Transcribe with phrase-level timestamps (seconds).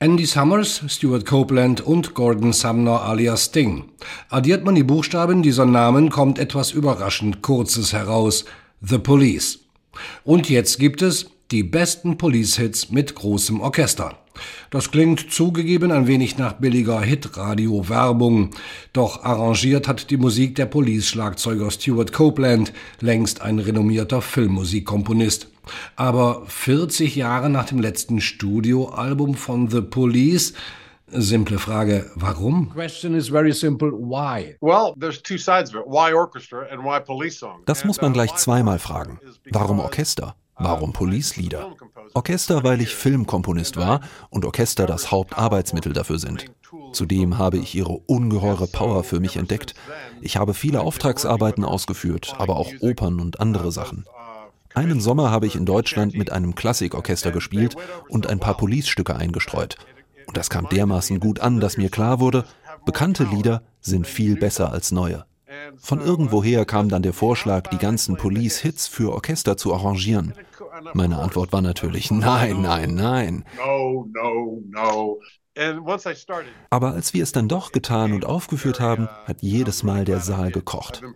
[0.00, 3.90] Andy Summers, Stuart Copeland und Gordon Sumner alias Sting.
[4.28, 8.44] Addiert man die Buchstaben dieser Namen, kommt etwas überraschend Kurzes heraus.
[8.80, 9.58] The Police.
[10.22, 14.16] Und jetzt gibt es die besten Police-Hits mit großem Orchester.
[14.70, 18.50] Das klingt zugegeben ein wenig nach billiger Hitradio-Werbung,
[18.92, 25.48] doch arrangiert hat die Musik der Police-Schlagzeuger Stuart Copeland, längst ein renommierter Filmmusikkomponist.
[25.96, 30.54] Aber 40 Jahre nach dem letzten Studioalbum von The Police
[31.10, 32.70] Simple Frage, warum?
[37.64, 39.18] Das muss man gleich zweimal fragen.
[39.50, 40.36] Warum Orchester?
[40.58, 41.72] Warum Police-Lieder?
[42.14, 46.46] Orchester, weil ich Filmkomponist war und Orchester das Hauptarbeitsmittel dafür sind.
[46.92, 49.74] Zudem habe ich ihre ungeheure Power für mich entdeckt.
[50.20, 54.04] Ich habe viele Auftragsarbeiten ausgeführt, aber auch Opern und andere Sachen.
[54.74, 57.76] Einen Sommer habe ich in Deutschland mit einem Klassikorchester gespielt
[58.08, 59.76] und ein paar Police-Stücke eingestreut.
[60.26, 62.44] Und das kam dermaßen gut an, dass mir klar wurde,
[62.84, 65.24] bekannte Lieder sind viel besser als neue.
[65.78, 70.34] Von irgendwoher kam dann der Vorschlag, die ganzen Police-Hits für Orchester zu arrangieren.
[70.94, 73.44] Meine Antwort war natürlich nein, nein, nein.
[76.70, 80.50] Aber als wir es dann doch getan und aufgeführt haben, hat jedes Mal der Saal
[80.52, 81.00] gekocht.
[81.00, 81.10] But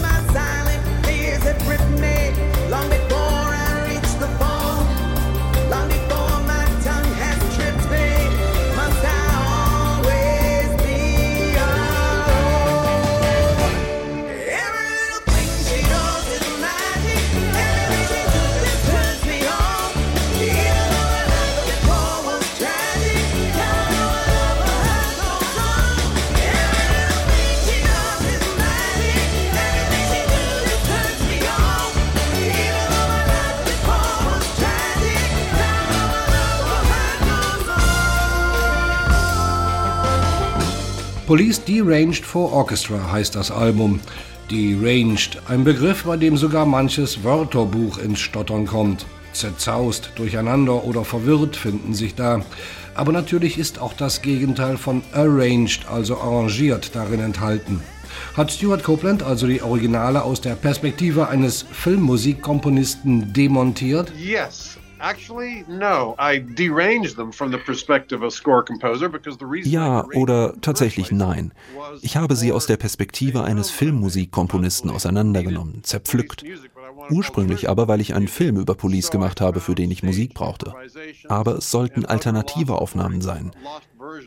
[0.00, 2.32] my silent fears had gripped me
[2.70, 3.17] long before
[41.28, 44.00] Police Deranged for Orchestra heißt das Album.
[44.50, 49.04] Deranged, ein Begriff, bei dem sogar manches Wörterbuch ins Stottern kommt.
[49.34, 52.40] Zerzaust, durcheinander oder verwirrt finden sich da.
[52.94, 57.82] Aber natürlich ist auch das Gegenteil von arranged, also arrangiert, darin enthalten.
[58.34, 64.14] Hat Stuart Copeland also die Originale aus der Perspektive eines Filmmusikkomponisten demontiert?
[64.16, 64.78] Yes,
[69.66, 71.52] ja oder tatsächlich nein.
[72.02, 76.44] Ich habe sie aus der Perspektive eines Filmmusikkomponisten auseinandergenommen, zerpflückt.
[77.10, 80.74] Ursprünglich aber, weil ich einen Film über Police gemacht habe, für den ich Musik brauchte.
[81.28, 83.52] Aber es sollten alternative Aufnahmen sein.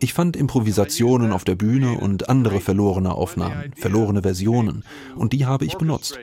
[0.00, 5.64] Ich fand Improvisationen auf der Bühne und andere verlorene Aufnahmen, verlorene Versionen, und die habe
[5.64, 6.18] ich benutzt.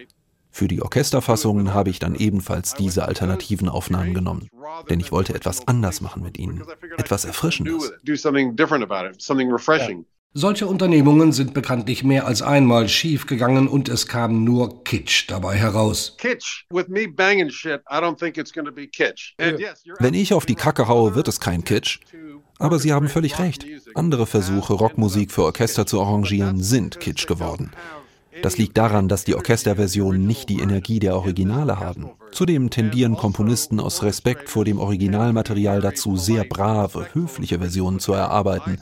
[0.56, 4.48] Für die Orchesterfassungen habe ich dann ebenfalls diese alternativen Aufnahmen genommen,
[4.90, 6.64] denn ich wollte etwas anders machen mit ihnen,
[6.96, 7.92] etwas Erfrischendes.
[10.34, 15.58] Solche Unternehmungen sind bekanntlich mehr als einmal schief gegangen und es kam nur Kitsch dabei
[15.58, 16.16] heraus.
[20.00, 22.00] Wenn ich auf die Kacke haue, wird es kein Kitsch.
[22.60, 23.66] Aber Sie haben völlig recht.
[23.94, 27.72] Andere Versuche, Rockmusik für Orchester zu arrangieren, sind Kitsch geworden.
[28.42, 32.12] Das liegt daran, dass die Orchesterversionen nicht die Energie der Originale haben.
[32.32, 38.80] Zudem tendieren Komponisten aus Respekt vor dem Originalmaterial dazu, sehr brave, höfliche Versionen zu erarbeiten.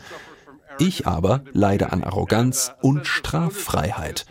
[0.79, 4.25] Ich aber leide an Arroganz und Straffreiheit.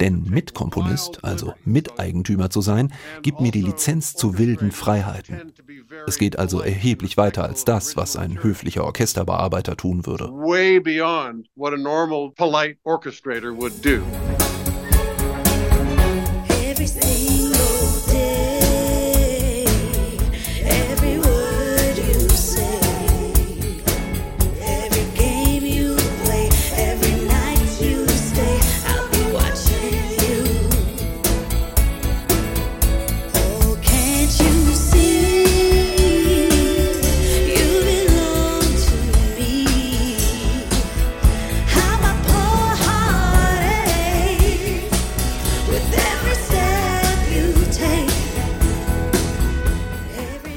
[0.00, 2.92] Denn Mitkomponist, also Miteigentümer zu sein,
[3.22, 5.52] gibt mir die Lizenz zu wilden Freiheiten.
[6.06, 10.30] Es geht also erheblich weiter als das, was ein höflicher Orchesterbearbeiter tun würde.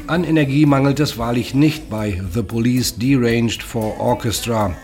[0.10, 4.76] An Energie mangelt es wahrlich nicht bei The Police Deranged for Orchestra.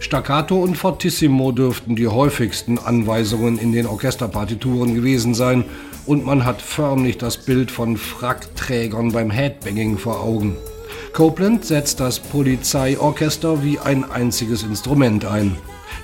[0.00, 5.62] Staccato und Fortissimo dürften die häufigsten Anweisungen in den Orchesterpartituren gewesen sein
[6.04, 10.56] und man hat förmlich das Bild von Frackträgern beim Headbanging vor Augen.
[11.12, 15.56] Copeland setzt das Polizeiorchester wie ein einziges Instrument ein.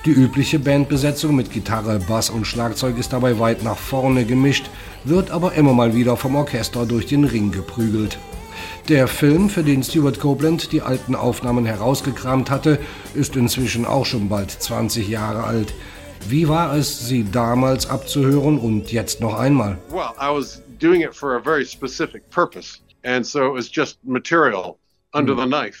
[0.05, 4.69] Die übliche Bandbesetzung mit Gitarre, Bass und Schlagzeug ist dabei weit nach vorne gemischt,
[5.03, 8.17] wird aber immer mal wieder vom Orchester durch den Ring geprügelt.
[8.89, 12.79] Der Film, für den Stuart Copeland die alten Aufnahmen herausgekramt hatte,
[13.13, 15.75] ist inzwischen auch schon bald 20 Jahre alt.
[16.27, 19.77] Wie war es, sie damals abzuhören und jetzt noch einmal?
[19.91, 22.79] Well, I was doing it for a very specific purpose.
[23.03, 24.79] And so it was just material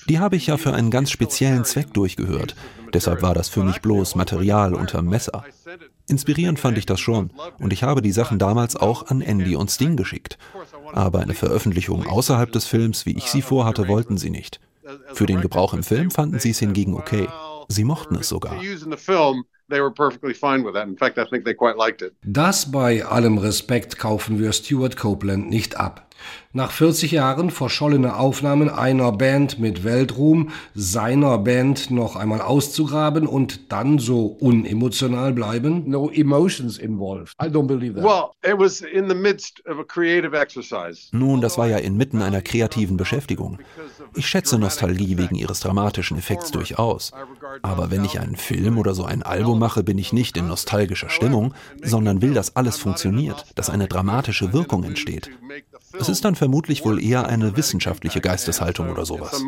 [0.07, 2.55] die habe ich ja für einen ganz speziellen Zweck durchgehört.
[2.93, 5.45] Deshalb war das für mich bloß Material unter Messer.
[6.09, 7.29] Inspirierend fand ich das schon
[7.59, 10.37] und ich habe die Sachen damals auch an Andy und Sting geschickt.
[10.91, 14.59] Aber eine Veröffentlichung außerhalb des Films, wie ich sie vorhatte, wollten sie nicht.
[15.13, 17.27] Für den Gebrauch im Film fanden sie es hingegen okay.
[17.67, 18.59] Sie mochten es sogar.
[22.23, 26.09] Das bei allem Respekt kaufen wir Stuart Copeland nicht ab.
[26.51, 33.71] Nach 40 Jahren verschollene Aufnahmen einer Band mit Weltruhm, seiner Band noch einmal auszugraben und
[33.71, 35.89] dann so unemotional bleiben?
[35.89, 37.35] No emotions involved.
[37.41, 38.03] I don't believe that.
[38.03, 41.09] Well, it was in the midst of a creative exercise.
[41.11, 43.59] Nun, das war ja inmitten einer kreativen Beschäftigung.
[44.15, 47.11] Ich schätze Nostalgie wegen ihres dramatischen Effekts durchaus.
[47.61, 51.09] Aber wenn ich einen Film oder so ein Album mache, bin ich nicht in nostalgischer
[51.09, 55.29] Stimmung, sondern will, dass alles funktioniert, dass eine dramatische Wirkung entsteht.
[55.99, 59.43] Es ist dann vermutlich wohl eher eine wissenschaftliche Geisteshaltung oder sowas.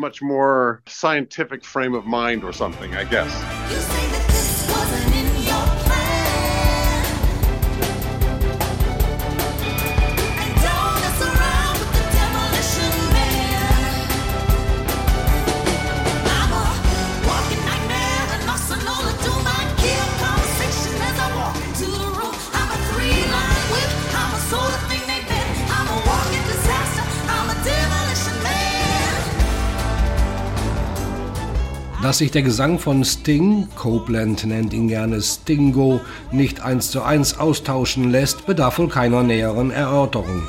[32.12, 37.38] Dass sich der Gesang von Sting, Copeland nennt ihn gerne Stingo, nicht eins zu eins
[37.38, 40.42] austauschen lässt, bedarf wohl keiner näheren Erörterung.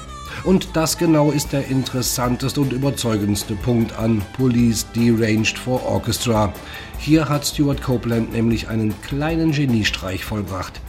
[0.44, 6.51] Und das genau ist der interessanteste und überzeugendste Punkt an Police Deranged for Orchestra.
[6.98, 10.81] Hier hat Stuart Copeland nämlich einen kleinen Geniestreich vollbracht.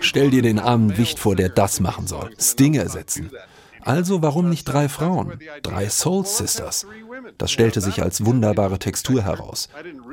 [0.00, 2.28] Stell dir den armen Wicht vor, der das machen soll.
[2.38, 3.30] Sting ersetzen.
[3.86, 5.38] Also warum nicht drei Frauen?
[5.62, 6.86] Drei Soul Sisters.
[7.38, 9.68] Das stellte sich als wunderbare Textur heraus.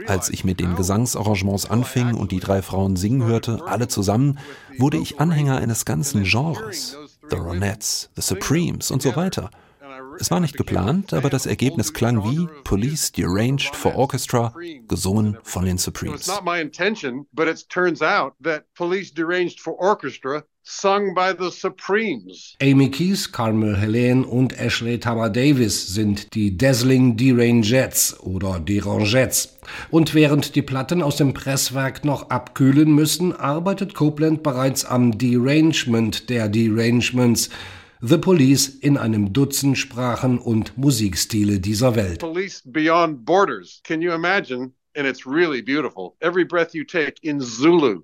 [0.05, 4.37] Als ich mit den Gesangsarrangements anfing und die drei Frauen singen hörte, alle zusammen,
[4.77, 6.97] wurde ich Anhänger eines ganzen Genres.
[7.29, 9.49] The Ronettes, The Supremes und so weiter.
[10.19, 14.53] Es war nicht geplant, aber das Ergebnis klang wie Police Deranged for Orchestra,
[14.87, 16.29] gesungen von den Supremes.
[20.65, 22.55] Sung by the Supremes.
[22.61, 29.59] Amy Keys, Carmel Helene und Ashley Tama Davis sind die Dazzling Derangettes oder Derangettes.
[29.91, 36.29] Und während die Platten aus dem Presswerk noch abkühlen müssen, arbeitet Copeland bereits am Derangement
[36.29, 37.49] der Derangements.
[37.99, 42.19] The Police in einem Dutzend Sprachen und Musikstile dieser Welt.
[42.19, 43.81] Police Beyond Borders.
[43.83, 44.71] Can you imagine?
[44.95, 46.15] And it's really beautiful.
[46.21, 48.03] Every breath you take in Zulu.